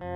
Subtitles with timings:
[0.00, 0.06] Ja,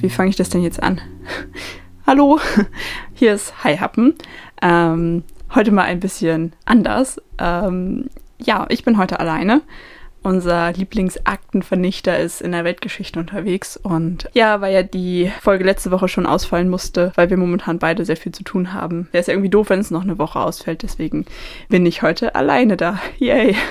[0.00, 1.00] wie fange ich das denn jetzt an?
[2.08, 2.40] Hallo,
[3.14, 4.16] hier ist Hi Happen.
[4.60, 5.22] Ähm,
[5.54, 7.22] heute mal ein bisschen anders.
[7.38, 8.08] Ähm,
[8.38, 9.62] ja, ich bin heute alleine
[10.22, 13.76] unser Lieblingsaktenvernichter ist in der Weltgeschichte unterwegs.
[13.76, 18.04] Und ja, weil ja die Folge letzte Woche schon ausfallen musste, weil wir momentan beide
[18.04, 19.08] sehr viel zu tun haben.
[19.12, 20.82] Wäre es ja irgendwie doof, wenn es noch eine Woche ausfällt.
[20.82, 21.26] Deswegen
[21.68, 22.98] bin ich heute alleine da.
[23.18, 23.56] Yay.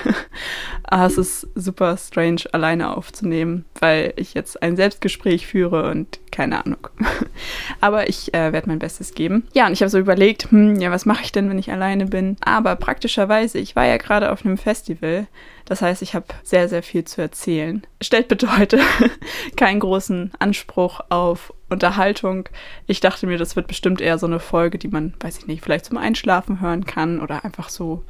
[0.84, 6.62] Ah, es ist super strange, alleine aufzunehmen, weil ich jetzt ein Selbstgespräch führe und keine
[6.62, 6.88] Ahnung.
[7.80, 9.46] Aber ich äh, werde mein Bestes geben.
[9.54, 12.06] Ja, und ich habe so überlegt, hm, ja, was mache ich denn, wenn ich alleine
[12.06, 12.36] bin?
[12.40, 15.26] Aber praktischerweise, ich war ja gerade auf einem Festival
[15.64, 17.82] das heißt, ich habe sehr, sehr viel zu erzählen.
[18.00, 18.80] Stellt bitte heute
[19.56, 22.48] keinen großen Anspruch auf Unterhaltung.
[22.86, 25.62] Ich dachte mir, das wird bestimmt eher so eine Folge, die man, weiß ich nicht,
[25.62, 28.04] vielleicht zum Einschlafen hören kann oder einfach so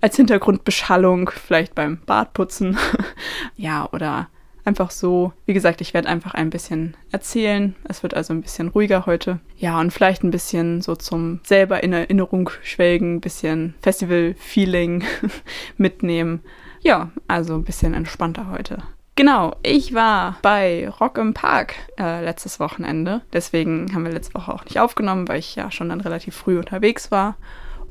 [0.00, 2.76] als Hintergrundbeschallung, vielleicht beim Badputzen.
[3.56, 4.28] ja, oder
[4.66, 5.32] einfach so.
[5.46, 7.74] Wie gesagt, ich werde einfach ein bisschen erzählen.
[7.88, 9.38] Es wird also ein bisschen ruhiger heute.
[9.56, 15.04] Ja, und vielleicht ein bisschen so zum selber in Erinnerung schwelgen, ein bisschen Festival-Feeling
[15.76, 16.40] mitnehmen.
[16.82, 18.82] Ja, also ein bisschen entspannter heute.
[19.16, 23.22] Genau, ich war bei Rock im Park äh, letztes Wochenende.
[23.32, 26.58] Deswegen haben wir letzte Woche auch nicht aufgenommen, weil ich ja schon dann relativ früh
[26.58, 27.36] unterwegs war.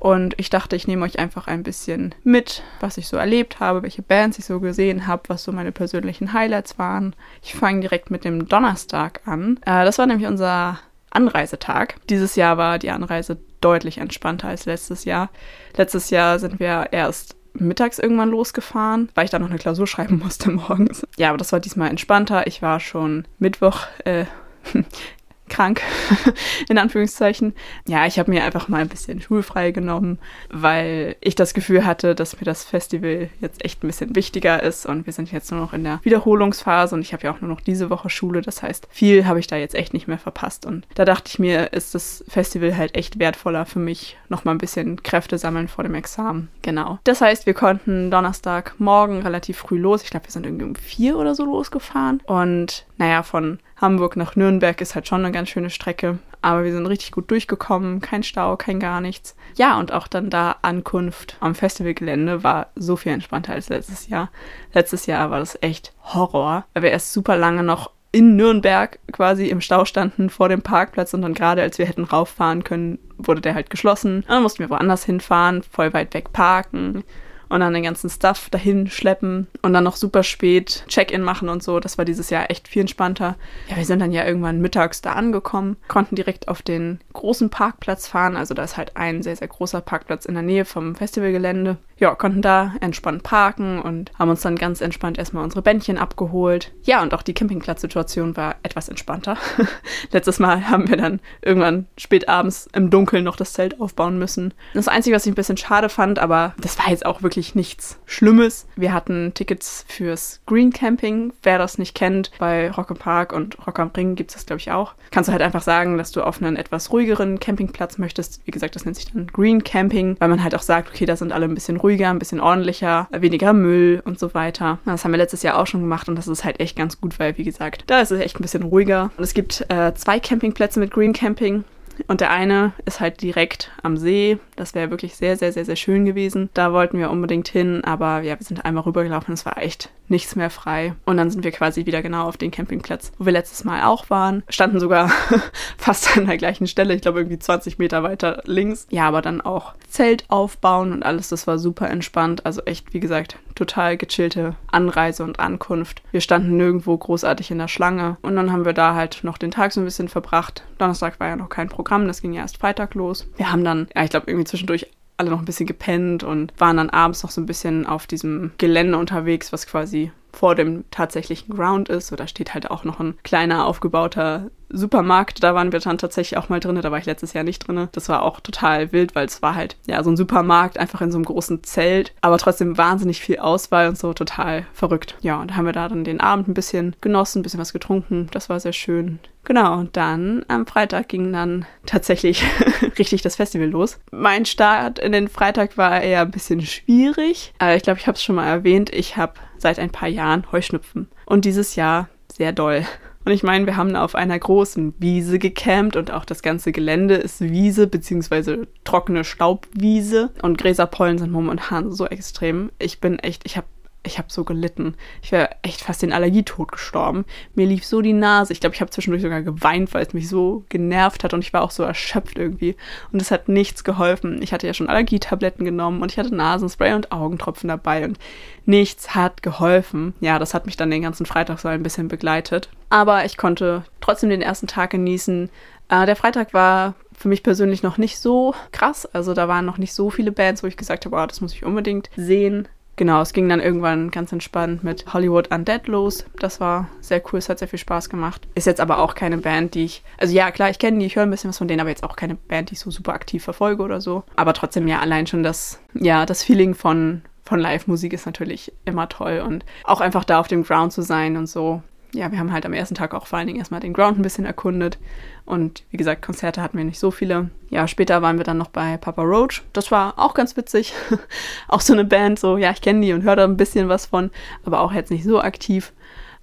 [0.06, 3.82] Und ich dachte, ich nehme euch einfach ein bisschen mit, was ich so erlebt habe,
[3.82, 7.16] welche Bands ich so gesehen habe, was so meine persönlichen Highlights waren.
[7.42, 9.60] Ich fange direkt mit dem Donnerstag an.
[9.66, 10.78] Äh, das war nämlich unser
[11.10, 11.96] Anreisetag.
[12.08, 15.32] Dieses Jahr war die Anreise deutlich entspannter als letztes Jahr.
[15.76, 20.20] Letztes Jahr sind wir erst mittags irgendwann losgefahren, weil ich da noch eine Klausur schreiben
[20.24, 21.02] musste morgens.
[21.18, 22.46] Ja, aber das war diesmal entspannter.
[22.46, 24.26] Ich war schon Mittwoch äh,
[25.50, 25.82] krank,
[26.70, 27.54] in Anführungszeichen.
[27.88, 30.20] Ja, ich habe mir einfach mal ein bisschen schulfrei genommen,
[30.50, 34.86] weil ich das Gefühl hatte, dass mir das Festival jetzt echt ein bisschen wichtiger ist
[34.86, 37.50] und wir sind jetzt nur noch in der Wiederholungsphase und ich habe ja auch nur
[37.50, 38.42] noch diese Woche Schule.
[38.42, 41.40] Das heißt, viel habe ich da jetzt echt nicht mehr verpasst und da dachte ich
[41.40, 45.68] mir, ist das Festival halt echt wertvoller für mich, noch mal ein bisschen Kräfte sammeln
[45.68, 46.50] vor dem Examen.
[46.62, 47.00] Genau.
[47.04, 50.04] Das heißt, wir konnten Donnerstagmorgen relativ früh los.
[50.04, 54.36] Ich glaube, wir sind irgendwie um vier oder so losgefahren und naja, von Hamburg nach
[54.36, 56.20] Nürnberg ist halt schon eine ganz schöne Strecke.
[56.42, 59.36] Aber wir sind richtig gut durchgekommen, kein Stau, kein gar nichts.
[59.56, 64.30] Ja, und auch dann da Ankunft am Festivalgelände war so viel entspannter als letztes Jahr.
[64.74, 69.48] Letztes Jahr war das echt Horror, weil wir erst super lange noch in Nürnberg quasi
[69.48, 73.42] im Stau standen vor dem Parkplatz und dann gerade als wir hätten rauffahren können, wurde
[73.42, 74.24] der halt geschlossen.
[74.28, 77.04] dann mussten wir woanders hinfahren, voll weit weg parken
[77.50, 81.64] und dann den ganzen Stuff dahin schleppen und dann noch super spät Check-in machen und
[81.64, 81.80] so.
[81.80, 83.36] Das war dieses Jahr echt viel entspannter.
[83.70, 88.08] Ja, wir sind dann ja irgendwann mittags da angekommen, konnten direkt auf den großen Parkplatz
[88.08, 88.36] fahren.
[88.36, 91.78] Also da ist halt ein sehr, sehr großer Parkplatz in der Nähe vom Festivalgelände.
[91.98, 96.74] Ja, konnten da entspannt parken und haben uns dann ganz entspannt erstmal unsere Bändchen abgeholt.
[96.84, 99.38] Ja, und auch die Campingplatzsituation war etwas entspannter.
[100.12, 104.54] Letztes Mal haben wir dann irgendwann spät abends im Dunkeln noch das Zelt aufbauen müssen.
[104.74, 107.54] Das Einzige, was ich ein bisschen schade fand, aber das war jetzt auch wirklich wirklich
[107.54, 108.66] nichts Schlimmes.
[108.78, 111.34] Wir hatten Tickets fürs Green Camping.
[111.44, 114.46] Wer das nicht kennt, bei Rock am Park und Rock am Ring gibt es das,
[114.46, 114.94] glaube ich, auch.
[115.12, 118.40] Kannst du halt einfach sagen, dass du auf einen etwas ruhigeren Campingplatz möchtest.
[118.46, 121.18] Wie gesagt, das nennt sich dann Green Camping, weil man halt auch sagt, okay, da
[121.18, 124.80] sind alle ein bisschen ruhiger, ein bisschen ordentlicher, weniger Müll und so weiter.
[124.86, 127.20] Das haben wir letztes Jahr auch schon gemacht und das ist halt echt ganz gut,
[127.20, 129.12] weil, wie gesagt, da ist es echt ein bisschen ruhiger.
[129.18, 131.66] Und es gibt äh, zwei Campingplätze mit Green Camping.
[132.08, 134.38] Und der eine ist halt direkt am See.
[134.56, 136.50] Das wäre wirklich sehr, sehr, sehr, sehr schön gewesen.
[136.54, 139.34] Da wollten wir unbedingt hin, aber ja, wir sind einmal rübergelaufen.
[139.34, 140.94] Es war echt nichts mehr frei.
[141.06, 144.10] Und dann sind wir quasi wieder genau auf den Campingplatz, wo wir letztes Mal auch
[144.10, 144.44] waren.
[144.50, 145.10] Standen sogar
[145.78, 146.94] fast an der gleichen Stelle.
[146.94, 148.88] Ich glaube, irgendwie 20 Meter weiter links.
[148.90, 151.30] Ja, aber dann auch Zelt aufbauen und alles.
[151.30, 152.46] Das war super entspannt.
[152.46, 156.04] Also echt, wie gesagt, total gechillte Anreise und Ankunft.
[156.12, 158.18] Wir standen nirgendwo großartig in der Schlange.
[158.22, 160.64] Und dann haben wir da halt noch den Tag so ein bisschen verbracht.
[160.78, 162.08] Donnerstag war ja noch kein Programm.
[162.08, 163.28] Das ging ja erst Freitag los.
[163.38, 164.88] Wir haben dann, ja, ich glaube, irgendwie zwischendurch
[165.18, 168.52] alle noch ein bisschen gepennt und waren dann abends noch so ein bisschen auf diesem
[168.58, 172.08] Gelände unterwegs, was quasi vor dem tatsächlichen Ground ist.
[172.08, 176.38] So, da steht halt auch noch ein kleiner aufgebauter Supermarkt, da waren wir dann tatsächlich
[176.38, 177.88] auch mal drin, da war ich letztes Jahr nicht drin.
[177.92, 181.12] Das war auch total wild, weil es war halt ja so ein Supermarkt, einfach in
[181.12, 185.18] so einem großen Zelt, aber trotzdem wahnsinnig viel Auswahl und so, total verrückt.
[185.22, 187.74] Ja, und da haben wir da dann den Abend ein bisschen genossen, ein bisschen was
[187.74, 189.20] getrunken, das war sehr schön.
[189.44, 192.44] Genau, und dann am Freitag ging dann tatsächlich
[192.98, 194.00] richtig das Festival los.
[194.12, 197.54] Mein Start in den Freitag war eher ein bisschen schwierig.
[197.60, 198.92] Aber ich glaube, ich habe es schon mal erwähnt.
[198.92, 201.08] Ich habe seit ein paar Jahren Heuschnupfen.
[201.26, 202.86] Und dieses Jahr sehr doll.
[203.26, 207.16] Und ich meine, wir haben auf einer großen Wiese gecampt und auch das ganze Gelände
[207.16, 208.68] ist Wiese bzw.
[208.84, 210.30] trockene Staubwiese.
[210.44, 212.72] Und Gräserpollen sind momentan so extrem.
[212.78, 213.66] Ich bin echt, ich habe
[214.06, 214.96] ich habe so gelitten.
[215.22, 217.26] Ich wäre echt fast den Allergietod gestorben.
[217.54, 218.54] Mir lief so die Nase.
[218.54, 221.54] Ich glaube, ich habe zwischendurch sogar geweint, weil es mich so genervt hat und ich
[221.54, 222.76] war auch so erschöpft irgendwie.
[223.12, 224.42] Und es hat nichts geholfen.
[224.42, 228.18] Ich hatte ja schon Allergietabletten genommen und ich hatte Nasenspray und Augentropfen dabei und
[228.66, 230.14] nichts hat geholfen.
[230.20, 232.70] Ja, das hat mich dann den ganzen Freitag so ein bisschen begleitet.
[232.90, 235.50] Aber ich konnte trotzdem den ersten Tag genießen.
[235.90, 239.06] Äh, der Freitag war für mich persönlich noch nicht so krass.
[239.06, 241.54] Also da waren noch nicht so viele Bands, wo ich gesagt habe, oh, das muss
[241.54, 242.68] ich unbedingt sehen.
[242.98, 246.26] Genau, es ging dann irgendwann ganz entspannt mit Hollywood Undead los.
[246.40, 248.48] Das war sehr cool, es hat sehr viel Spaß gemacht.
[248.56, 250.04] Ist jetzt aber auch keine Band, die ich.
[250.18, 252.04] Also ja, klar, ich kenne die, ich höre ein bisschen was von denen, aber jetzt
[252.04, 254.24] auch keine Band, die ich so super aktiv verfolge oder so.
[254.36, 259.10] Aber trotzdem ja, allein schon das, ja, das Feeling von, von Live-Musik ist natürlich immer
[259.10, 261.82] toll und auch einfach da auf dem Ground zu sein und so
[262.16, 264.22] ja, wir haben halt am ersten Tag auch vor allen Dingen erstmal den Ground ein
[264.22, 264.98] bisschen erkundet.
[265.46, 267.50] Und wie gesagt, Konzerte hatten wir nicht so viele.
[267.70, 269.64] Ja, später waren wir dann noch bei Papa Roach.
[269.74, 270.94] Das war auch ganz witzig.
[271.68, 274.08] auch so eine Band, so, ja, ich kenne die und höre da ein bisschen was
[274.08, 274.32] von,
[274.64, 275.94] aber auch jetzt nicht so aktiv.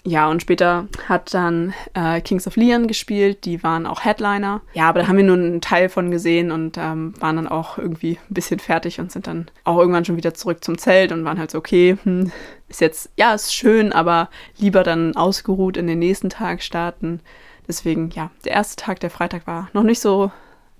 [0.05, 4.61] Ja, und später hat dann äh, Kings of Leon gespielt, die waren auch Headliner.
[4.73, 7.79] Ja, aber da haben wir nur einen Teil von gesehen und ähm, waren dann auch
[7.79, 11.25] irgendwie ein bisschen fertig und sind dann auch irgendwann schon wieder zurück zum Zelt und
[11.25, 12.33] waren halt so, okay, hm,
[12.69, 14.29] ist jetzt, ja, ist schön, aber
[14.59, 17.21] lieber dann ausgeruht in den nächsten Tag starten.
[17.69, 20.33] Deswegen, ja, der erste Tag, der Freitag war noch nicht so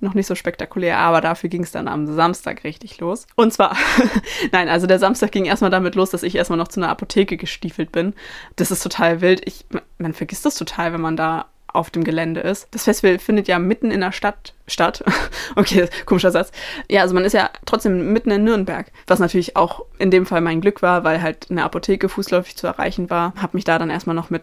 [0.03, 3.27] noch nicht so spektakulär, aber dafür ging es dann am Samstag richtig los.
[3.37, 3.77] Und zwar,
[4.53, 7.37] nein, also der Samstag ging erstmal damit los, dass ich erstmal noch zu einer Apotheke
[7.37, 8.15] gestiefelt bin.
[8.57, 9.47] Das ist total wild.
[9.47, 9.65] Ich,
[9.99, 12.69] man vergisst das total, wenn man da auf dem Gelände ist.
[12.73, 15.05] Das Festival findet ja mitten in der Stadt statt.
[15.57, 16.53] okay, komischer Satz.
[16.89, 20.41] Ja, also man ist ja trotzdem mitten in Nürnberg, was natürlich auch in dem Fall
[20.41, 23.35] mein Glück war, weil halt eine Apotheke fußläufig zu erreichen war.
[23.41, 24.43] Hab mich da dann erstmal noch mit,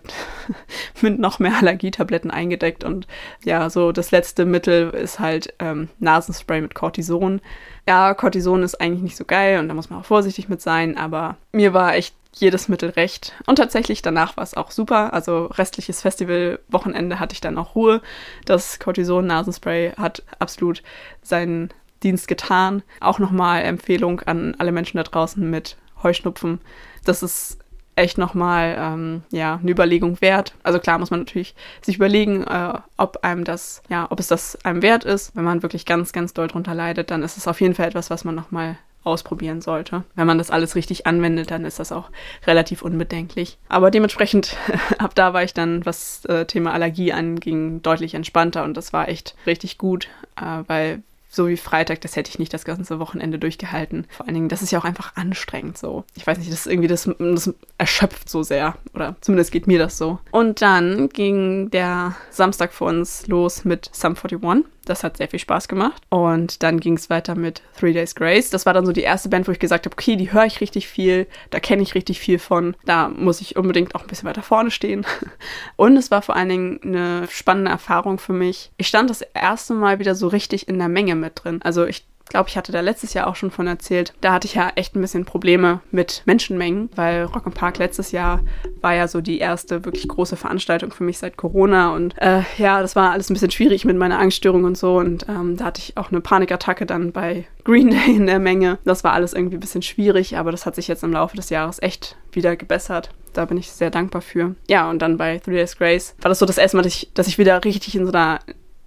[1.01, 3.07] mit noch mehr Allergietabletten eingedeckt und
[3.43, 7.41] ja, so das letzte Mittel ist halt ähm, Nasenspray mit Cortison.
[7.87, 10.97] Ja, Cortison ist eigentlich nicht so geil und da muss man auch vorsichtig mit sein,
[10.97, 13.33] aber mir war echt jedes Mittel recht.
[13.45, 15.13] Und tatsächlich danach war es auch super.
[15.13, 18.01] Also restliches Festivalwochenende hatte ich dann auch Ruhe.
[18.45, 20.83] Das Cortison-Nasenspray hat absolut
[21.21, 21.69] seinen
[22.03, 22.83] Dienst getan.
[22.99, 26.61] Auch nochmal Empfehlung an alle Menschen da draußen mit Heuschnupfen.
[27.03, 27.59] Das ist
[27.95, 30.55] echt nochmal ähm, ja, eine Überlegung wert.
[30.63, 34.63] Also klar muss man natürlich sich überlegen, äh, ob einem das, ja, ob es das
[34.63, 35.35] einem wert ist.
[35.35, 38.09] Wenn man wirklich ganz, ganz doll drunter leidet, dann ist es auf jeden Fall etwas,
[38.09, 40.04] was man nochmal ausprobieren sollte.
[40.16, 42.10] Wenn man das alles richtig anwendet, dann ist das auch
[42.46, 43.57] relativ unbedenklich.
[43.69, 44.57] Aber dementsprechend,
[44.98, 49.07] ab da war ich dann, was äh, Thema Allergie anging, deutlich entspannter und das war
[49.07, 51.01] echt richtig gut, äh, weil
[51.31, 54.07] so wie Freitag, das hätte ich nicht das ganze Wochenende durchgehalten.
[54.10, 56.04] Vor allen Dingen, das ist ja auch einfach anstrengend so.
[56.16, 58.75] Ich weiß nicht, das ist irgendwie, das, das erschöpft so sehr.
[58.96, 60.19] Oder zumindest geht mir das so.
[60.31, 64.66] Und dann ging der Samstag für uns los mit Sum 41.
[64.89, 66.01] Das hat sehr viel Spaß gemacht.
[66.09, 68.50] Und dann ging es weiter mit Three Days Grace.
[68.50, 70.62] Das war dann so die erste Band, wo ich gesagt habe, okay, die höre ich
[70.62, 72.75] richtig viel, da kenne ich richtig viel von.
[72.86, 75.06] Da muss ich unbedingt auch ein bisschen weiter vorne stehen.
[75.75, 78.71] Und es war vor allen Dingen eine spannende Erfahrung für mich.
[78.77, 81.62] Ich stand das erste Mal wieder so richtig in der Menge mit drin.
[81.62, 84.13] Also ich glaube, ich hatte da letztes Jahr auch schon von erzählt.
[84.21, 88.11] Da hatte ich ja echt ein bisschen Probleme mit Menschenmengen, weil Rock im Park letztes
[88.11, 88.41] Jahr
[88.81, 92.81] war ja so die erste wirklich große Veranstaltung für mich seit Corona und äh, ja,
[92.81, 95.81] das war alles ein bisschen schwierig mit meiner Angststörung und so und ähm, da hatte
[95.81, 98.79] ich auch eine Panikattacke dann bei Green Day in der Menge.
[98.86, 101.50] Das war alles irgendwie ein bisschen schwierig, aber das hat sich jetzt im Laufe des
[101.50, 103.09] Jahres echt wieder gebessert.
[103.33, 104.55] Da bin ich sehr dankbar für.
[104.67, 107.12] Ja, und dann bei Three Days Grace war das so das erste Mal, dass ich,
[107.13, 108.39] dass ich wieder richtig in so einer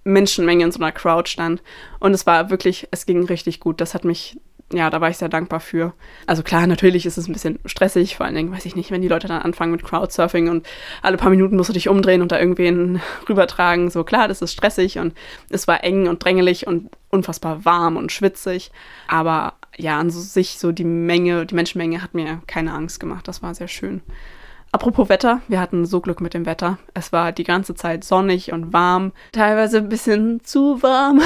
[0.03, 1.61] Menschenmenge in so einer Crowd stand.
[1.99, 3.79] Und es war wirklich, es ging richtig gut.
[3.81, 4.37] Das hat mich,
[4.71, 5.93] ja, da war ich sehr dankbar für.
[6.27, 9.01] Also klar, natürlich ist es ein bisschen stressig, vor allen Dingen, weiß ich nicht, wenn
[9.01, 10.67] die Leute dann anfangen mit Crowdsurfing und
[11.01, 13.89] alle paar Minuten musst du dich umdrehen und da irgendwen rübertragen.
[13.89, 15.13] So klar, das ist stressig und
[15.49, 18.71] es war eng und drängelig und unfassbar warm und schwitzig.
[19.07, 23.27] Aber ja, an sich so die Menge, die Menschenmenge hat mir keine Angst gemacht.
[23.27, 24.01] Das war sehr schön.
[24.73, 26.79] Apropos Wetter, wir hatten so Glück mit dem Wetter.
[26.95, 31.21] Es war die ganze Zeit sonnig und warm, teilweise ein bisschen zu warm.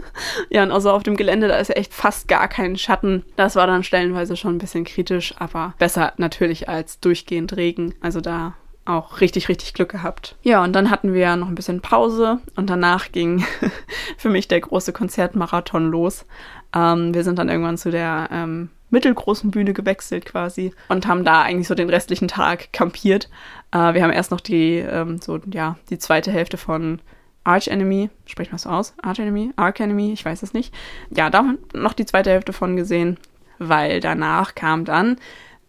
[0.50, 3.24] ja, und außer auf dem Gelände, da ist ja echt fast gar kein Schatten.
[3.34, 7.92] Das war dann stellenweise schon ein bisschen kritisch, aber besser natürlich als durchgehend Regen.
[8.00, 8.54] Also da
[8.84, 10.36] auch richtig, richtig Glück gehabt.
[10.42, 13.44] Ja, und dann hatten wir noch ein bisschen Pause und danach ging
[14.16, 16.24] für mich der große Konzertmarathon los.
[16.72, 21.42] Ähm, wir sind dann irgendwann zu der ähm, mittelgroßen Bühne gewechselt quasi und haben da
[21.42, 23.28] eigentlich so den restlichen Tag kampiert.
[23.72, 27.00] Äh, wir haben erst noch die, ähm, so, ja, die zweite Hälfte von
[27.44, 28.94] Arch Enemy, spricht man so aus?
[29.02, 29.52] Arch Enemy?
[29.56, 30.72] Arch Enemy, ich weiß es nicht.
[31.10, 33.18] Ja, da noch die zweite Hälfte von gesehen,
[33.58, 35.16] weil danach kam dann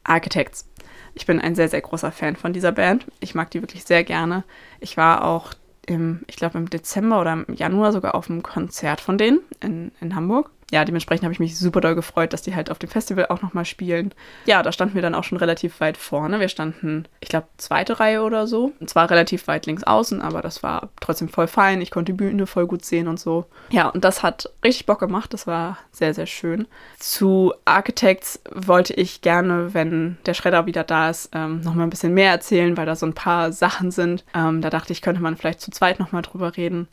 [0.03, 0.70] Architects.
[1.15, 3.06] Ich bin ein sehr, sehr großer Fan von dieser Band.
[3.20, 4.44] Ich mag die wirklich sehr gerne.
[4.80, 5.53] Ich war auch
[5.86, 9.92] im, ich glaube im Dezember oder im Januar sogar auf einem Konzert von denen in,
[10.01, 12.89] in Hamburg ja, dementsprechend habe ich mich super doll gefreut, dass die halt auf dem
[12.89, 14.12] Festival auch nochmal spielen.
[14.48, 16.39] Ja, da standen wir dann auch schon relativ weit vorne.
[16.39, 18.72] Wir standen, ich glaube, zweite Reihe oder so.
[18.80, 21.80] Und zwar relativ weit links außen, aber das war trotzdem voll fein.
[21.80, 23.46] Ich konnte die Bühne voll gut sehen und so.
[23.70, 25.32] Ja, und das hat richtig Bock gemacht.
[25.32, 26.65] Das war sehr, sehr schön.
[26.98, 32.15] Zu Architects wollte ich gerne, wenn der Schredder wieder da ist, ähm, nochmal ein bisschen
[32.15, 34.24] mehr erzählen, weil da so ein paar Sachen sind.
[34.34, 36.88] Ähm, da dachte ich, könnte man vielleicht zu zweit nochmal drüber reden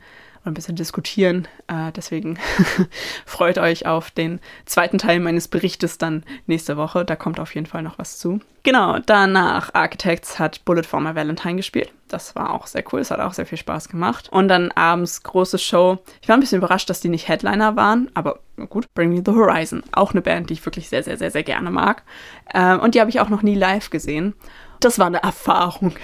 [0.45, 1.47] ein bisschen diskutieren.
[1.69, 2.39] Äh, deswegen
[3.27, 7.05] freut euch auf den zweiten Teil meines Berichtes dann nächste Woche.
[7.05, 8.41] Da kommt auf jeden Fall noch was zu.
[8.63, 11.93] Genau, danach Architects hat Bullet for My Valentine gespielt.
[12.09, 13.01] Das war auch sehr cool.
[13.01, 14.29] Es hat auch sehr viel Spaß gemacht.
[14.31, 15.99] Und dann abends große Show.
[16.23, 18.87] Ich war ein bisschen überrascht, dass die nicht Headliner waren, aber gut.
[18.95, 19.83] Bring Me the Horizon.
[19.93, 22.03] Auch eine Band, die ich wirklich sehr, sehr, sehr, sehr gerne mag.
[22.53, 24.35] Ähm, und die habe ich auch noch nie live gesehen
[24.81, 25.95] das war eine Erfahrung.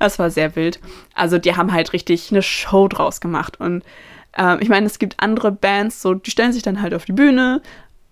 [0.00, 0.80] Das war sehr wild.
[1.14, 3.60] Also die haben halt richtig eine Show draus gemacht.
[3.60, 3.82] Und
[4.36, 7.12] äh, ich meine, es gibt andere Bands, so die stellen sich dann halt auf die
[7.12, 7.62] Bühne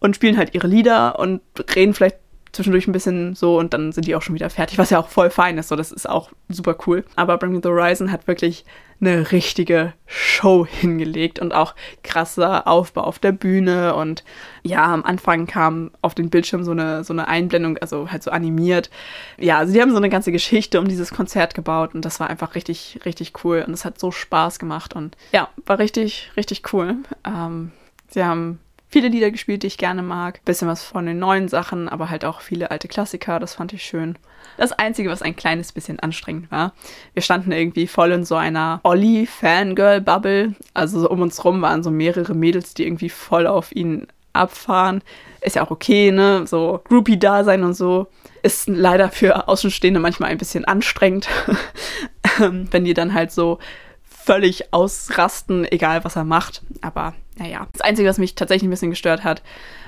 [0.01, 1.41] und spielen halt ihre Lieder und
[1.75, 2.17] reden vielleicht
[2.57, 5.09] zwischendurch ein bisschen so und dann sind die auch schon wieder fertig, was ja auch
[5.09, 5.69] voll fein ist.
[5.69, 7.05] So, das ist auch super cool.
[7.15, 8.65] Aber Bring Me the Horizon hat wirklich
[9.01, 13.95] eine richtige Show hingelegt und auch krasser Aufbau auf der Bühne.
[13.95, 14.25] Und
[14.63, 18.31] ja, am Anfang kam auf den Bildschirm so eine, so eine Einblendung, also halt so
[18.31, 18.91] animiert.
[19.39, 22.31] Ja, also die haben so eine ganze Geschichte um dieses Konzert gebaut und das war
[22.31, 23.65] einfach richtig, richtig cool.
[23.67, 26.97] Und es hat so Spaß gemacht und ja, war richtig, richtig cool.
[27.25, 27.73] Ähm,
[28.09, 28.61] sie haben
[28.97, 30.43] viele Lieder gespielt, die ich gerne mag.
[30.47, 33.83] Bisschen was von den neuen Sachen, aber halt auch viele alte Klassiker, das fand ich
[33.83, 34.17] schön.
[34.57, 36.73] Das Einzige, was ein kleines bisschen anstrengend war,
[37.13, 40.55] wir standen irgendwie voll in so einer Olli-Fangirl-Bubble.
[40.73, 45.03] Also so um uns rum waren so mehrere Mädels, die irgendwie voll auf ihn abfahren.
[45.43, 46.47] Ist ja auch okay, ne?
[46.47, 48.07] So Groupie-Dasein und so.
[48.43, 51.29] Ist leider für Außenstehende manchmal ein bisschen anstrengend,
[52.39, 53.59] wenn die dann halt so
[54.03, 56.63] völlig ausrasten, egal was er macht.
[56.81, 59.43] Aber naja, das Einzige, was mich tatsächlich ein bisschen gestört hat,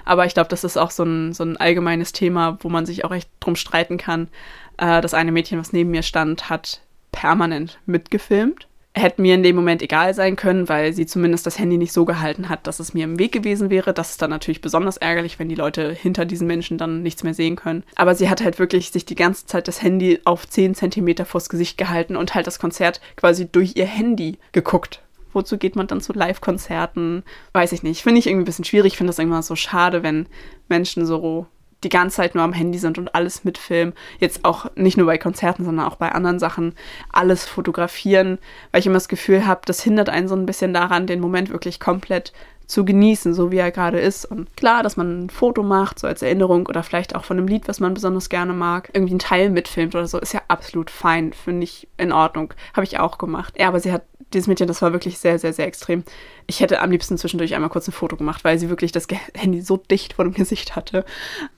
[0.05, 3.05] aber ich glaube, das ist auch so ein, so ein allgemeines Thema, wo man sich
[3.05, 4.29] auch echt drum streiten kann.
[4.77, 6.81] Äh, das eine Mädchen, was neben mir stand, hat
[7.13, 11.79] permanent mitgefilmt hätte mir in dem Moment egal sein können, weil sie zumindest das Handy
[11.79, 13.95] nicht so gehalten hat, dass es mir im Weg gewesen wäre.
[13.95, 17.35] Das ist dann natürlich besonders ärgerlich, wenn die Leute hinter diesen Menschen dann nichts mehr
[17.35, 17.85] sehen können.
[17.95, 21.49] Aber sie hat halt wirklich sich die ganze Zeit das Handy auf 10 Zentimeter vors
[21.49, 25.01] Gesicht gehalten und halt das Konzert quasi durch ihr Handy geguckt.
[25.33, 27.23] Wozu geht man dann zu Live-Konzerten?
[27.53, 28.03] Weiß ich nicht.
[28.03, 28.97] Finde ich irgendwie ein bisschen schwierig.
[28.97, 30.27] Finde das immer so schade, wenn
[30.69, 31.47] Menschen so
[31.85, 33.95] die ganze Zeit nur am Handy sind und alles mitfilmen.
[34.19, 36.75] Jetzt auch nicht nur bei Konzerten, sondern auch bei anderen Sachen
[37.13, 38.39] alles fotografieren,
[38.73, 41.51] weil ich immer das Gefühl habe, das hindert einen so ein bisschen daran, den Moment
[41.51, 42.33] wirklich komplett
[42.67, 44.27] zu genießen, so wie er gerade ist.
[44.27, 47.49] Und klar, dass man ein Foto macht, so als Erinnerung oder vielleicht auch von einem
[47.49, 50.91] Lied, was man besonders gerne mag, irgendwie einen Teil mitfilmt oder so, ist ja absolut
[50.91, 52.53] fein, finde ich in Ordnung.
[52.75, 53.55] Habe ich auch gemacht.
[53.59, 56.05] Ja, aber sie hat, dieses Mädchen, das war wirklich sehr, sehr, sehr extrem.
[56.47, 59.61] Ich hätte am liebsten zwischendurch einmal kurz ein Foto gemacht, weil sie wirklich das Handy
[59.61, 61.05] so dicht vor dem Gesicht hatte.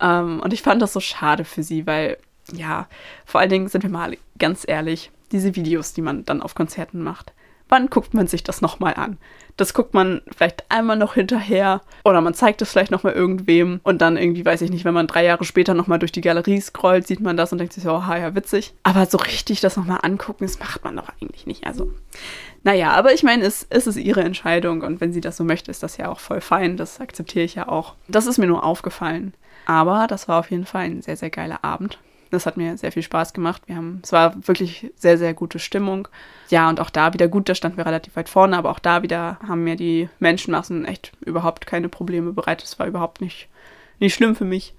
[0.01, 2.19] Ähm, und ich fand das so schade für sie, weil,
[2.53, 2.89] ja,
[3.25, 7.03] vor allen Dingen sind wir mal ganz ehrlich, diese Videos, die man dann auf Konzerten
[7.03, 7.33] macht,
[7.71, 9.19] wann guckt man sich das nochmal an?
[9.57, 14.01] Das guckt man vielleicht einmal noch hinterher oder man zeigt es vielleicht nochmal irgendwem und
[14.01, 17.07] dann irgendwie, weiß ich nicht, wenn man drei Jahre später nochmal durch die Galerie scrollt,
[17.07, 18.75] sieht man das und denkt sich so, oh, ja, witzig.
[18.83, 21.67] Aber so richtig das nochmal angucken, das macht man doch eigentlich nicht.
[21.67, 21.93] Also,
[22.63, 25.71] naja, aber ich meine, es, es ist ihre Entscheidung und wenn sie das so möchte,
[25.71, 26.77] ist das ja auch voll fein.
[26.77, 27.95] Das akzeptiere ich ja auch.
[28.09, 29.35] Das ist mir nur aufgefallen.
[29.67, 31.99] Aber das war auf jeden Fall ein sehr, sehr geiler Abend.
[32.31, 33.63] Das hat mir sehr viel Spaß gemacht.
[33.67, 36.09] Wir haben, es war wirklich sehr, sehr gute Stimmung.
[36.49, 39.03] Ja, und auch da wieder gut, da standen wir relativ weit vorne, aber auch da
[39.03, 42.67] wieder haben mir die Menschenmassen echt überhaupt keine Probleme bereitet.
[42.67, 43.49] Es war überhaupt nicht,
[43.99, 44.75] nicht schlimm für mich.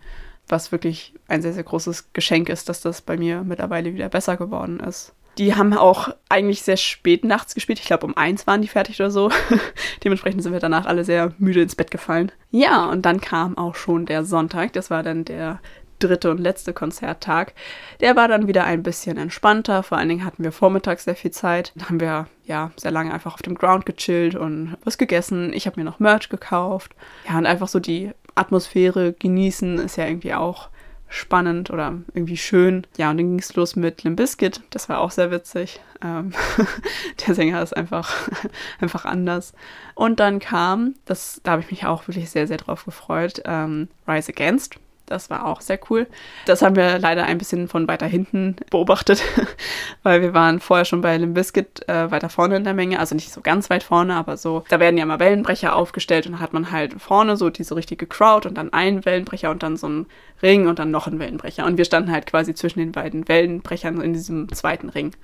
[0.48, 4.38] Was wirklich ein sehr, sehr großes Geschenk ist, dass das bei mir mittlerweile wieder besser
[4.38, 5.13] geworden ist.
[5.38, 7.79] Die haben auch eigentlich sehr spät nachts gespielt.
[7.79, 9.31] Ich glaube, um eins waren die fertig oder so.
[10.03, 12.31] Dementsprechend sind wir danach alle sehr müde ins Bett gefallen.
[12.51, 14.74] Ja, und dann kam auch schon der Sonntag.
[14.74, 15.62] Das war dann der
[16.03, 17.53] dritte und letzte Konzerttag.
[18.00, 19.84] Der war dann wieder ein bisschen entspannter.
[19.84, 21.72] Vor allen Dingen hatten wir vormittags sehr viel Zeit.
[21.75, 25.53] Dann haben wir ja sehr lange einfach auf dem Ground gechillt und was gegessen.
[25.53, 26.93] Ich habe mir noch Merch gekauft.
[27.27, 30.70] Ja, und einfach so die Atmosphäre genießen ist ja irgendwie auch
[31.12, 32.88] spannend oder irgendwie schön.
[32.98, 34.62] Ja, und dann ging es los mit Limp Bizkit.
[34.70, 35.81] Das war auch sehr witzig.
[36.01, 36.31] Ähm,
[37.27, 38.29] der Sänger ist einfach,
[38.79, 39.53] einfach anders.
[39.93, 43.89] Und dann kam, das, da habe ich mich auch wirklich sehr, sehr drauf gefreut, ähm,
[44.08, 44.79] Rise Against.
[45.11, 46.07] Das war auch sehr cool.
[46.45, 49.23] Das haben wir leider ein bisschen von weiter hinten beobachtet,
[50.03, 53.13] weil wir waren vorher schon bei Limp Bizkit äh, weiter vorne in der Menge, also
[53.13, 56.53] nicht so ganz weit vorne, aber so, da werden ja mal Wellenbrecher aufgestellt und hat
[56.53, 60.05] man halt vorne so diese richtige Crowd und dann einen Wellenbrecher und dann so einen
[60.41, 61.65] Ring und dann noch ein Wellenbrecher.
[61.65, 65.15] Und wir standen halt quasi zwischen den beiden Wellenbrechern in diesem zweiten Ring.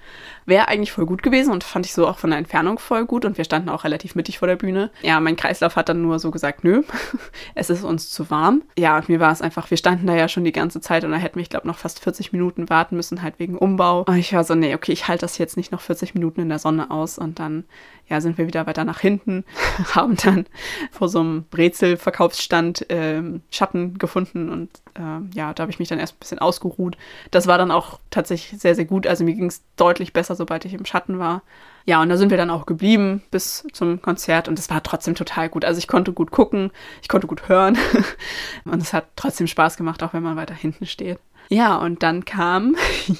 [0.45, 3.25] Wäre eigentlich voll gut gewesen und fand ich so auch von der Entfernung voll gut.
[3.25, 4.91] Und wir standen auch relativ mittig vor der Bühne.
[5.01, 6.83] Ja, mein Kreislauf hat dann nur so gesagt, nö,
[7.55, 8.63] es ist uns zu warm.
[8.77, 11.11] Ja, und mir war es einfach, wir standen da ja schon die ganze Zeit und
[11.11, 14.03] da hätten wir, ich glaube, noch fast 40 Minuten warten müssen, halt wegen Umbau.
[14.03, 16.49] Und ich war so, nee, okay, ich halte das jetzt nicht noch 40 Minuten in
[16.49, 17.17] der Sonne aus.
[17.17, 17.65] Und dann,
[18.07, 19.43] ja, sind wir wieder weiter nach hinten,
[19.95, 20.45] haben dann
[20.91, 25.99] vor so einem Brezelverkaufsstand ähm, Schatten gefunden und ähm, ja, da habe ich mich dann
[25.99, 26.97] erst ein bisschen ausgeruht.
[27.31, 29.07] Das war dann auch tatsächlich sehr, sehr gut.
[29.07, 31.41] Also mir ging es deutlich besser, sobald ich im Schatten war.
[31.85, 35.15] Ja, und da sind wir dann auch geblieben bis zum Konzert und es war trotzdem
[35.15, 35.63] total gut.
[35.63, 36.71] Also ich konnte gut gucken,
[37.01, 37.77] ich konnte gut hören
[38.65, 41.19] und es hat trotzdem Spaß gemacht, auch wenn man weiter hinten steht.
[41.49, 42.75] Ja, und dann kam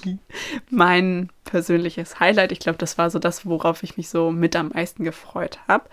[0.69, 2.51] mein persönliches Highlight.
[2.51, 5.85] Ich glaube, das war so das, worauf ich mich so mit am meisten gefreut habe.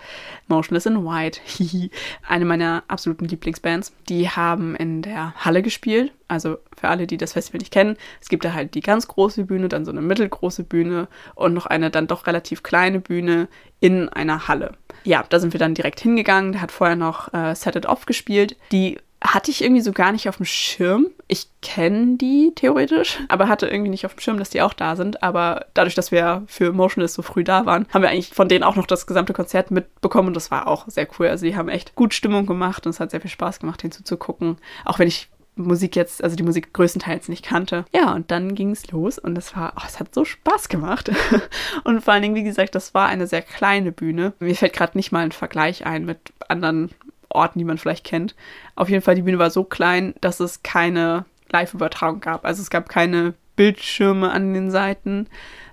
[0.49, 1.41] Motionless in White.
[2.29, 3.93] Eine meiner absoluten Lieblingsbands.
[4.09, 6.13] Die haben in der Halle gespielt.
[6.27, 9.45] Also für alle, die das Festival nicht kennen, es gibt da halt die ganz große
[9.45, 13.49] Bühne, dann so eine mittelgroße Bühne und noch eine dann doch relativ kleine Bühne
[13.79, 14.73] in einer Halle.
[15.05, 16.53] Ja, da sind wir dann direkt hingegangen.
[16.53, 18.57] Der hat vorher noch äh, Set It Off gespielt.
[18.73, 21.07] Die hatte ich irgendwie so gar nicht auf dem Schirm.
[21.29, 24.97] Ich kenne die theoretisch, aber hatte irgendwie nicht auf dem Schirm, dass die auch da
[24.97, 25.23] sind.
[25.23, 28.65] Aber dadurch, dass wir für Motionless so früh da waren, haben wir eigentlich von denen
[28.65, 31.29] auch noch das gesamte Konzert mitbekommen und das war auch sehr cool.
[31.29, 34.59] Also die haben echt gut Stimmung gemacht und es hat sehr viel Spaß gemacht, hinzuzugucken.
[34.85, 37.85] Auch wenn ich Musik jetzt, also die Musik größtenteils nicht kannte.
[37.95, 41.11] Ja, und dann ging es los und es war, oh, es hat so Spaß gemacht.
[41.85, 44.33] und vor allen Dingen, wie gesagt, das war eine sehr kleine Bühne.
[44.41, 46.19] Mir fällt gerade nicht mal ein Vergleich ein mit
[46.49, 46.91] anderen
[47.29, 48.35] Orten, die man vielleicht kennt.
[48.75, 52.45] Auf jeden Fall, die Bühne war so klein, dass es keine Live-Übertragung gab.
[52.45, 55.29] Also es gab keine Bildschirme an den Seiten.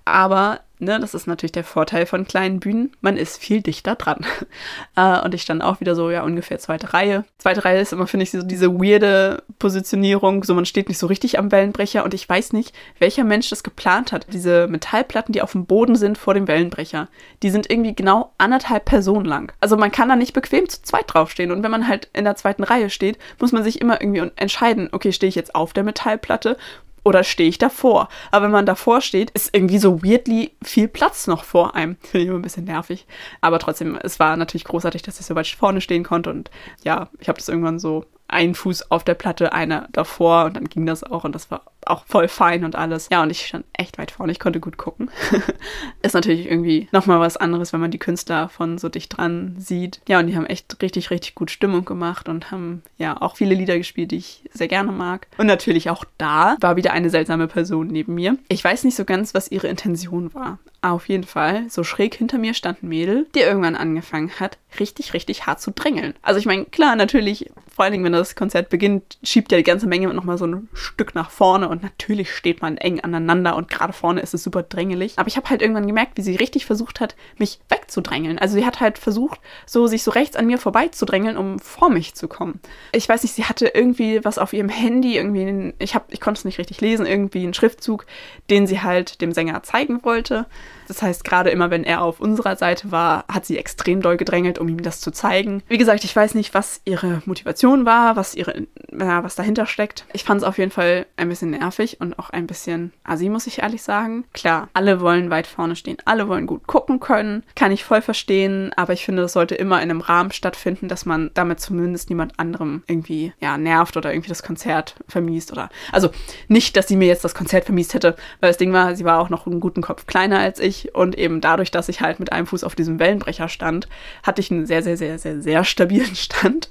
[0.06, 2.92] Aber Ne, das ist natürlich der Vorteil von kleinen Bühnen.
[3.02, 4.26] Man ist viel dichter dran.
[4.96, 7.24] äh, und ich stand auch wieder so, ja, ungefähr zweite Reihe.
[7.38, 10.44] Zweite Reihe ist immer, finde ich, so diese weirde Positionierung.
[10.44, 13.62] So, man steht nicht so richtig am Wellenbrecher und ich weiß nicht, welcher Mensch das
[13.62, 14.26] geplant hat.
[14.34, 17.10] Diese Metallplatten, die auf dem Boden sind vor dem Wellenbrecher,
[17.44, 19.54] die sind irgendwie genau anderthalb Personen lang.
[19.60, 21.52] Also man kann da nicht bequem zu zweit draufstehen.
[21.52, 24.90] Und wenn man halt in der zweiten Reihe steht, muss man sich immer irgendwie entscheiden,
[24.94, 26.58] okay, stehe ich jetzt auf der Metallplatte
[27.04, 28.10] oder stehe ich davor?
[28.32, 31.96] Aber wenn man davor steht, ist irgendwie so weirdly viel Platz noch vor einem.
[32.02, 33.06] Finde ich immer ein bisschen nervig.
[33.42, 36.30] Aber trotzdem, es war natürlich großartig, dass ich so weit vorne stehen konnte.
[36.30, 36.52] Und
[36.84, 40.66] ja, ich habe das irgendwann so ein Fuß auf der Platte, einer davor und dann
[40.66, 43.10] ging das auch und das war auch voll fein und alles.
[43.12, 45.12] Ja, und ich stand echt weit vorne, ich konnte gut gucken.
[46.02, 50.02] ist natürlich irgendwie nochmal was anderes, wenn man die Künstler von so dicht dran sieht.
[50.08, 53.56] Ja, und die haben echt richtig, richtig gut Stimmung gemacht und haben ja auch viele
[53.56, 55.28] Lieder gespielt, die ich sehr gerne mag.
[55.38, 58.38] Und natürlich auch da war wieder eine seltsame Person neben mir.
[58.48, 60.60] Ich weiß nicht so ganz, was ihre Intention war.
[60.84, 65.14] Auf jeden Fall, so schräg hinter mir stand ein Mädel, die irgendwann angefangen hat, richtig,
[65.14, 66.16] richtig hart zu drängeln.
[66.24, 69.64] Also ich meine, klar, natürlich, vor allen Dingen, wenn das Konzert beginnt, schiebt ja die
[69.64, 73.70] ganze Menge nochmal so ein Stück nach vorne und natürlich steht man eng aneinander und
[73.70, 75.14] gerade vorne ist es super drängelig.
[75.18, 78.40] Aber ich habe halt irgendwann gemerkt, wie sie richtig versucht hat, mich wegzudrängeln.
[78.40, 82.16] Also sie hat halt versucht, so sich so rechts an mir vorbeizudrängeln, um vor mich
[82.16, 82.60] zu kommen.
[82.92, 86.40] Ich weiß nicht, sie hatte irgendwie was auf ihrem Handy, irgendwie, ich, hab, ich konnte
[86.40, 88.06] es nicht richtig lesen, irgendwie einen Schriftzug,
[88.50, 90.46] den sie halt dem Sänger zeigen wollte.
[90.92, 94.60] Das heißt, gerade immer wenn er auf unserer Seite war, hat sie extrem doll gedrängelt,
[94.60, 95.64] um ihm das zu zeigen.
[95.70, 100.06] Wie gesagt, ich weiß nicht, was ihre Motivation war, was ihre, ja, was dahinter steckt.
[100.12, 103.48] Ich fand es auf jeden Fall ein bisschen nervig und auch ein bisschen assi, muss
[103.48, 104.26] ich ehrlich sagen.
[104.34, 108.74] Klar, alle wollen weit vorne stehen, alle wollen gut gucken können, kann ich voll verstehen,
[108.76, 112.38] aber ich finde, das sollte immer in einem Rahmen stattfinden, dass man damit zumindest niemand
[112.38, 116.10] anderem irgendwie ja, nervt oder irgendwie das Konzert vermiest oder also
[116.50, 119.22] nicht, dass sie mir jetzt das Konzert vermiest hätte, weil das Ding war, sie war
[119.22, 122.32] auch noch einen guten Kopf kleiner als ich und eben dadurch, dass ich halt mit
[122.32, 123.88] einem Fuß auf diesem Wellenbrecher stand,
[124.24, 126.70] hatte ich einen sehr, sehr, sehr, sehr, sehr stabilen Stand.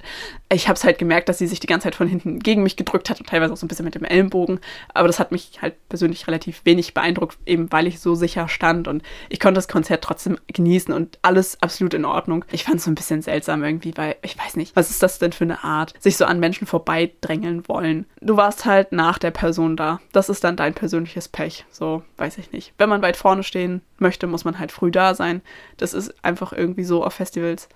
[0.52, 2.76] Ich habe es halt gemerkt, dass sie sich die ganze Zeit von hinten gegen mich
[2.76, 4.60] gedrückt hat und teilweise auch so ein bisschen mit dem Ellenbogen.
[4.94, 8.88] Aber das hat mich halt persönlich relativ wenig beeindruckt, eben weil ich so sicher stand
[8.88, 12.44] und ich konnte das Konzert trotzdem genießen und alles absolut in Ordnung.
[12.50, 15.18] Ich fand es so ein bisschen seltsam irgendwie, weil ich weiß nicht, was ist das
[15.18, 18.06] denn für eine Art, sich so an Menschen vorbeidrängeln wollen.
[18.20, 20.00] Du warst halt nach der Person da.
[20.12, 21.64] Das ist dann dein persönliches Pech.
[21.70, 22.72] So, weiß ich nicht.
[22.78, 25.42] Wenn man weit vorne stehen möchte, muss man halt früh da sein.
[25.76, 27.68] Das ist einfach irgendwie so auf Festivals.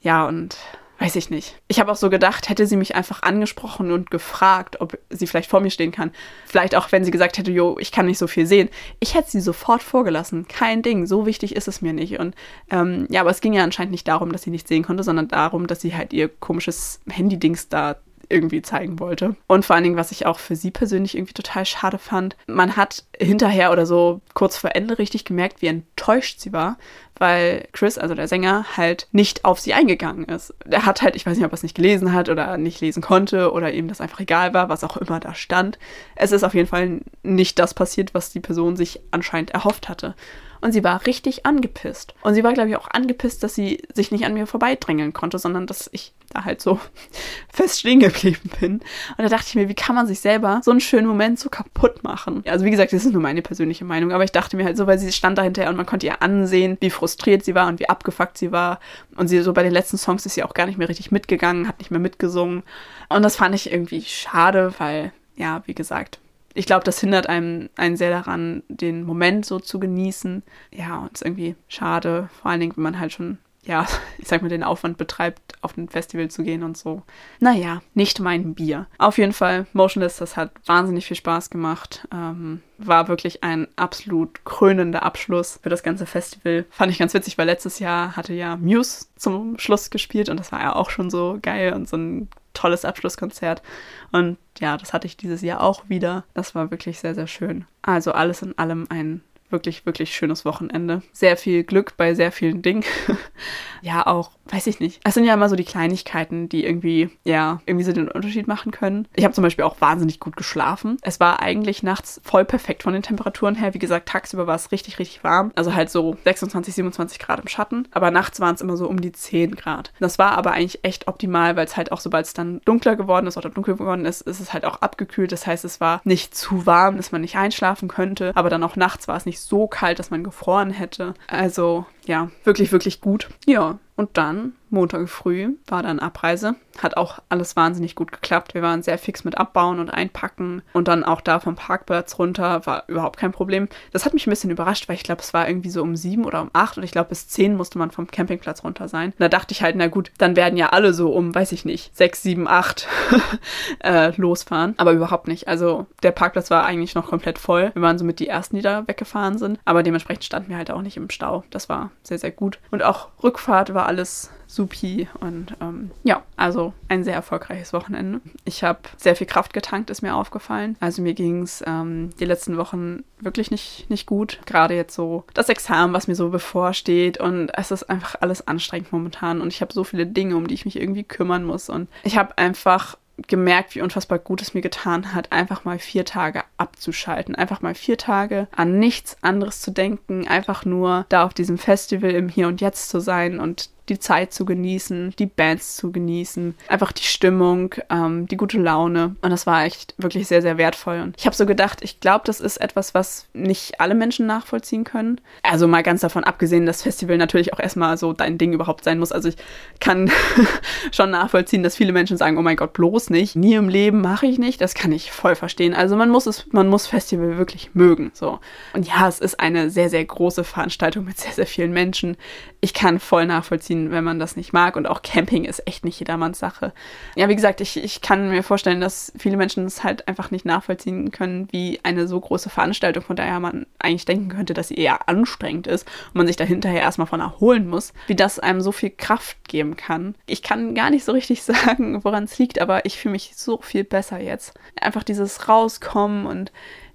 [0.00, 0.56] Ja, und
[1.02, 1.60] weiß ich nicht.
[1.66, 5.50] Ich habe auch so gedacht, hätte sie mich einfach angesprochen und gefragt, ob sie vielleicht
[5.50, 6.12] vor mir stehen kann.
[6.46, 8.68] Vielleicht auch, wenn sie gesagt hätte, jo, ich kann nicht so viel sehen.
[9.00, 10.46] Ich hätte sie sofort vorgelassen.
[10.46, 12.20] Kein Ding, so wichtig ist es mir nicht.
[12.20, 12.36] Und
[12.70, 15.26] ähm, ja, aber es ging ja anscheinend nicht darum, dass sie nicht sehen konnte, sondern
[15.26, 17.96] darum, dass sie halt ihr komisches Handy-Dings da
[18.32, 19.36] irgendwie zeigen wollte.
[19.46, 22.76] Und vor allen Dingen, was ich auch für sie persönlich irgendwie total schade fand, man
[22.76, 26.78] hat hinterher oder so kurz vor Ende richtig gemerkt, wie enttäuscht sie war,
[27.18, 30.54] weil Chris, also der Sänger, halt nicht auf sie eingegangen ist.
[30.68, 33.02] Er hat halt, ich weiß nicht, ob er es nicht gelesen hat oder nicht lesen
[33.02, 35.78] konnte oder ihm das einfach egal war, was auch immer da stand.
[36.16, 40.14] Es ist auf jeden Fall nicht das passiert, was die Person sich anscheinend erhofft hatte.
[40.62, 42.14] Und sie war richtig angepisst.
[42.22, 45.38] Und sie war, glaube ich, auch angepisst, dass sie sich nicht an mir vorbeidrängeln konnte,
[45.38, 46.78] sondern dass ich da halt so
[47.52, 48.74] fest stehen geblieben bin.
[48.74, 51.48] Und da dachte ich mir, wie kann man sich selber so einen schönen Moment so
[51.48, 52.44] kaputt machen?
[52.46, 54.86] Also wie gesagt, das ist nur meine persönliche Meinung, aber ich dachte mir halt so,
[54.86, 57.88] weil sie stand dahinter und man konnte ihr ansehen, wie frustriert sie war und wie
[57.88, 58.78] abgefuckt sie war.
[59.16, 61.66] Und sie so bei den letzten Songs ist sie auch gar nicht mehr richtig mitgegangen,
[61.66, 62.62] hat nicht mehr mitgesungen.
[63.08, 66.20] Und das fand ich irgendwie schade, weil, ja, wie gesagt,
[66.54, 70.42] ich glaube, das hindert einem, einen sehr daran, den Moment so zu genießen.
[70.72, 73.86] Ja, und es ist irgendwie schade, vor allen Dingen, wenn man halt schon, ja,
[74.18, 77.02] ich sag mal, den Aufwand betreibt, auf ein Festival zu gehen und so.
[77.40, 78.86] Naja, nicht mein Bier.
[78.98, 82.06] Auf jeden Fall, Motionless, das hat wahnsinnig viel Spaß gemacht.
[82.12, 86.66] Ähm, war wirklich ein absolut krönender Abschluss für das ganze Festival.
[86.70, 90.50] Fand ich ganz witzig, weil letztes Jahr hatte ja Muse zum Schluss gespielt und das
[90.50, 93.62] war ja auch schon so geil und so ein tolles Abschlusskonzert.
[94.10, 96.24] Und ja, das hatte ich dieses Jahr auch wieder.
[96.34, 97.64] Das war wirklich sehr, sehr schön.
[97.82, 101.02] Also alles in allem ein wirklich, wirklich schönes Wochenende.
[101.12, 102.84] Sehr viel Glück bei sehr vielen Dingen.
[103.82, 105.00] ja, auch, weiß ich nicht.
[105.04, 108.72] Es sind ja immer so die Kleinigkeiten, die irgendwie, ja, irgendwie so den Unterschied machen
[108.72, 109.06] können.
[109.14, 110.96] Ich habe zum Beispiel auch wahnsinnig gut geschlafen.
[111.02, 113.74] Es war eigentlich nachts voll perfekt von den Temperaturen her.
[113.74, 115.52] Wie gesagt, tagsüber war es richtig, richtig warm.
[115.54, 117.88] Also halt so 26, 27 Grad im Schatten.
[117.90, 119.92] Aber nachts waren es immer so um die 10 Grad.
[120.00, 123.26] Das war aber eigentlich echt optimal, weil es halt auch, sobald es dann dunkler geworden
[123.26, 125.32] ist oder dunkel geworden ist, ist es halt auch abgekühlt.
[125.32, 128.32] Das heißt, es war nicht zu warm, dass man nicht einschlafen könnte.
[128.34, 131.14] Aber dann auch nachts war es nicht so kalt, dass man gefroren hätte.
[131.28, 133.28] Also ja, wirklich, wirklich gut.
[133.46, 136.56] Ja, und dann, Montag früh, war dann Abreise.
[136.78, 138.54] Hat auch alles wahnsinnig gut geklappt.
[138.54, 140.62] Wir waren sehr fix mit Abbauen und Einpacken.
[140.72, 143.68] Und dann auch da vom Parkplatz runter war überhaupt kein Problem.
[143.92, 146.24] Das hat mich ein bisschen überrascht, weil ich glaube, es war irgendwie so um sieben
[146.24, 146.78] oder um acht.
[146.78, 149.12] Und ich glaube, bis zehn musste man vom Campingplatz runter sein.
[149.20, 151.96] Da dachte ich halt, na gut, dann werden ja alle so um, weiß ich nicht,
[151.96, 152.88] sechs, sieben, acht
[153.84, 154.74] äh, losfahren.
[154.78, 155.46] Aber überhaupt nicht.
[155.46, 157.70] Also der Parkplatz war eigentlich noch komplett voll.
[157.74, 159.60] Wir waren somit die ersten, die da weggefahren sind.
[159.64, 161.44] Aber dementsprechend standen wir halt auch nicht im Stau.
[161.50, 162.58] Das war sehr, sehr gut.
[162.70, 165.08] Und auch Rückfahrt war alles supi.
[165.20, 168.20] Und ähm, ja, also ein sehr erfolgreiches Wochenende.
[168.44, 170.76] Ich habe sehr viel Kraft getankt, ist mir aufgefallen.
[170.80, 174.40] Also mir ging es ähm, die letzten Wochen wirklich nicht, nicht gut.
[174.46, 177.18] Gerade jetzt so das Examen, was mir so bevorsteht.
[177.18, 179.40] Und es ist einfach alles anstrengend momentan.
[179.40, 181.68] Und ich habe so viele Dinge, um die ich mich irgendwie kümmern muss.
[181.70, 182.96] Und ich habe einfach
[183.28, 187.34] gemerkt, wie unfassbar gut es mir getan hat, einfach mal vier Tage abzuschalten.
[187.34, 192.10] Einfach mal vier Tage an nichts anderes zu denken, einfach nur da auf diesem Festival
[192.10, 196.54] im Hier und Jetzt zu sein und die Zeit zu genießen, die Bands zu genießen,
[196.68, 199.16] einfach die Stimmung, ähm, die gute Laune.
[199.20, 201.00] Und das war echt wirklich sehr, sehr wertvoll.
[201.00, 204.84] Und ich habe so gedacht, ich glaube, das ist etwas, was nicht alle Menschen nachvollziehen
[204.84, 205.20] können.
[205.42, 208.98] Also mal ganz davon abgesehen, dass Festival natürlich auch erstmal so dein Ding überhaupt sein
[208.98, 209.12] muss.
[209.12, 209.36] Also ich
[209.80, 210.10] kann
[210.92, 213.34] schon nachvollziehen, dass viele Menschen sagen, oh mein Gott, bloß nicht.
[213.34, 214.60] Nie im Leben mache ich nicht.
[214.60, 215.74] Das kann ich voll verstehen.
[215.74, 218.12] Also man muss es, man muss Festival wirklich mögen.
[218.14, 218.38] So.
[218.74, 222.16] Und ja, es ist eine sehr, sehr große Veranstaltung mit sehr, sehr vielen Menschen.
[222.60, 224.76] Ich kann voll nachvollziehen, wenn man das nicht mag.
[224.76, 226.72] Und auch Camping ist echt nicht jedermanns Sache.
[227.16, 230.44] Ja, wie gesagt, ich, ich kann mir vorstellen, dass viele Menschen es halt einfach nicht
[230.44, 234.76] nachvollziehen können, wie eine so große Veranstaltung, von der man eigentlich denken könnte, dass sie
[234.76, 238.60] eher anstrengend ist und man sich da hinterher erstmal von erholen muss, wie das einem
[238.60, 240.14] so viel Kraft geben kann.
[240.26, 243.58] Ich kann gar nicht so richtig sagen, woran es liegt, aber ich fühle mich so
[243.60, 244.54] viel besser jetzt.
[244.80, 246.52] Einfach dieses Rauskommen und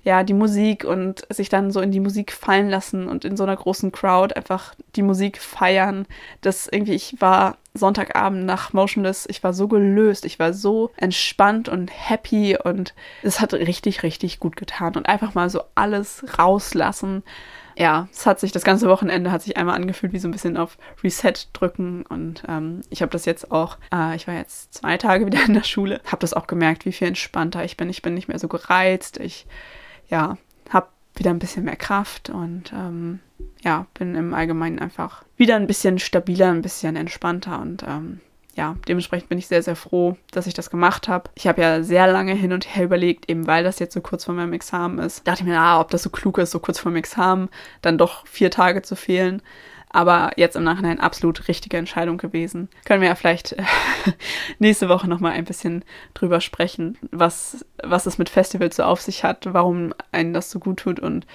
[0.07, 3.43] ja, die Musik und sich dann so in die Musik fallen lassen und in so
[3.43, 6.05] einer großen Crowd einfach die Musik feiern.
[6.39, 11.67] Das irgendwie, ich war Sonntagabend nach Motionless, ich war so gelöst, ich war so entspannt
[11.67, 17.21] und happy und es hat richtig, richtig gut getan und einfach mal so alles rauslassen.
[17.75, 20.55] Ja, es hat sich das ganze Wochenende hat sich einmal angefühlt wie so ein bisschen
[20.55, 24.95] auf Reset drücken und ähm, ich habe das jetzt auch, äh, ich war jetzt zwei
[24.95, 27.89] Tage wieder in der Schule, habe das auch gemerkt, wie viel entspannter ich bin.
[27.89, 29.47] Ich bin nicht mehr so gereizt, ich
[30.09, 30.37] ja,
[30.69, 33.19] habe wieder ein bisschen mehr Kraft und ähm,
[33.63, 38.21] ja, bin im Allgemeinen einfach wieder ein bisschen stabiler, ein bisschen entspannter und ähm,
[38.57, 41.29] ja, dementsprechend bin ich sehr, sehr froh, dass ich das gemacht habe.
[41.35, 44.25] Ich habe ja sehr lange hin und her überlegt, eben weil das jetzt so kurz
[44.25, 45.27] vor meinem Examen ist.
[45.27, 47.49] Dachte ich mir, ah, ob das so klug ist, so kurz vor dem Examen
[47.83, 49.43] dann doch vier Tage zu fehlen.
[49.97, 52.69] Aber jetzt im Nachhinein absolut richtige Entscheidung gewesen.
[52.85, 53.63] Können wir ja vielleicht äh,
[54.59, 55.83] nächste Woche nochmal ein bisschen
[56.13, 60.59] drüber sprechen, was, was es mit Festivals so auf sich hat, warum einen das so
[60.59, 61.25] gut tut und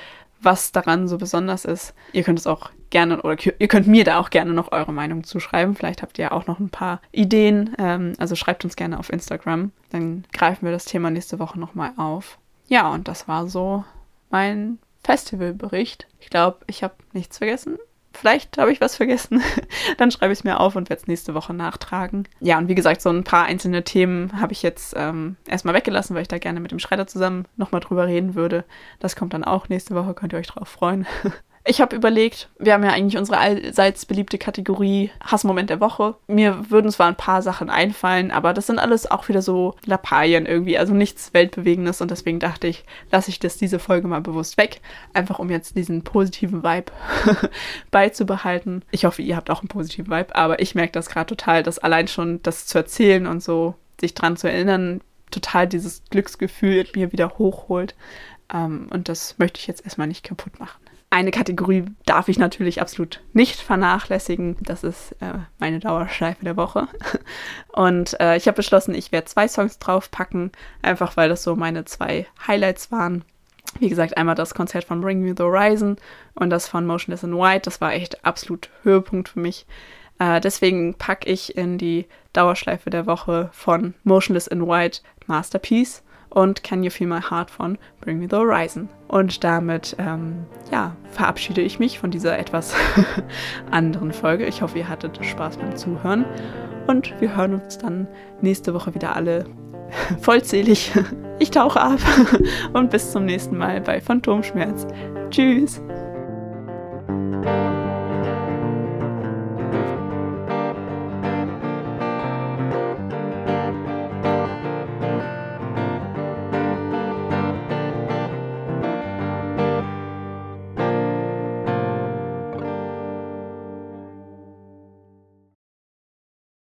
[0.40, 1.92] was daran so besonders ist.
[2.12, 5.24] Ihr könnt es auch gerne oder ihr könnt mir da auch gerne noch eure Meinung
[5.24, 5.74] zuschreiben.
[5.74, 7.74] Vielleicht habt ihr ja auch noch ein paar Ideen.
[7.78, 9.72] Ähm, also schreibt uns gerne auf Instagram.
[9.90, 12.38] Dann greifen wir das Thema nächste Woche nochmal auf.
[12.68, 13.82] Ja, und das war so
[14.30, 16.06] mein Festivalbericht.
[16.20, 17.76] Ich glaube, ich habe nichts vergessen.
[18.12, 19.42] Vielleicht habe ich was vergessen.
[19.98, 22.28] Dann schreibe ich es mir auf und werde es nächste Woche nachtragen.
[22.40, 26.14] Ja, und wie gesagt, so ein paar einzelne Themen habe ich jetzt ähm, erstmal weggelassen,
[26.14, 28.64] weil ich da gerne mit dem Schredder zusammen nochmal drüber reden würde.
[29.00, 31.06] Das kommt dann auch nächste Woche, könnt ihr euch drauf freuen.
[31.64, 36.16] Ich habe überlegt, wir haben ja eigentlich unsere allseits beliebte Kategorie Hassmoment der Woche.
[36.26, 40.46] Mir würden zwar ein paar Sachen einfallen, aber das sind alles auch wieder so Lappalien
[40.46, 44.56] irgendwie, also nichts Weltbewegendes und deswegen dachte ich, lasse ich das diese Folge mal bewusst
[44.56, 44.80] weg,
[45.14, 46.90] einfach um jetzt diesen positiven Vibe
[47.92, 48.84] beizubehalten.
[48.90, 51.78] Ich hoffe, ihr habt auch einen positiven Vibe, aber ich merke das gerade total, dass
[51.78, 57.12] allein schon das zu erzählen und so sich dran zu erinnern, total dieses Glücksgefühl mir
[57.12, 57.94] wieder hochholt.
[58.52, 60.81] Ähm, und das möchte ich jetzt erstmal nicht kaputt machen.
[61.12, 64.56] Eine Kategorie darf ich natürlich absolut nicht vernachlässigen.
[64.62, 66.88] Das ist äh, meine Dauerschleife der Woche.
[67.68, 71.84] Und äh, ich habe beschlossen, ich werde zwei Songs draufpacken, einfach weil das so meine
[71.84, 73.26] zwei Highlights waren.
[73.78, 75.96] Wie gesagt, einmal das Konzert von Bring Me the Horizon
[76.34, 77.66] und das von Motionless in White.
[77.66, 79.66] Das war echt absolut Höhepunkt für mich.
[80.18, 86.64] Äh, deswegen packe ich in die Dauerschleife der Woche von Motionless in White Masterpiece und
[86.64, 88.88] Can You Feel My Heart von Bring Me the Horizon.
[89.08, 92.74] Und damit, ähm, ja, verabschiede ich mich von dieser etwas
[93.70, 94.46] anderen Folge.
[94.46, 96.24] Ich hoffe, ihr hattet Spaß beim Zuhören
[96.86, 98.08] und wir hören uns dann
[98.40, 99.44] nächste Woche wieder alle
[100.20, 100.92] vollzählig.
[101.38, 101.98] Ich tauche ab
[102.72, 104.86] und bis zum nächsten Mal bei Phantomschmerz.
[105.30, 105.82] Tschüss!